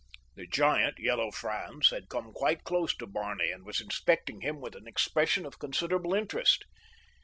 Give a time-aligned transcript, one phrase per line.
[0.33, 4.73] The giant, Yellow Franz, had come quite close to Barney and was inspecting him with
[4.73, 6.65] an expression of considerable interest.